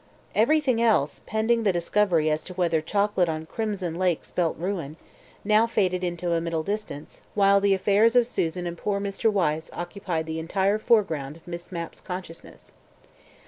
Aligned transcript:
Everything 0.33 0.81
else 0.81 1.21
(pending 1.27 1.61
the 1.61 1.71
discovery 1.71 2.27
as 2.31 2.43
to 2.43 2.55
whether 2.55 2.81
chocolate 2.81 3.29
on 3.29 3.45
crimson 3.45 3.93
lake 3.93 4.25
spelt 4.25 4.57
ruin) 4.57 4.97
now 5.43 5.67
faded 5.67 6.03
into 6.03 6.33
a 6.33 6.41
middle 6.41 6.63
distance, 6.63 7.21
while 7.35 7.61
the 7.61 7.75
affairs 7.75 8.15
of 8.15 8.25
Susan 8.25 8.65
and 8.65 8.79
poor 8.79 8.99
Mr. 8.99 9.31
Wyse 9.31 9.69
occupied 9.73 10.25
the 10.25 10.39
entire 10.39 10.79
foreground 10.79 11.35
of 11.35 11.47
Miss 11.47 11.71
Mapp's 11.71 12.01
consciousness. 12.01 12.71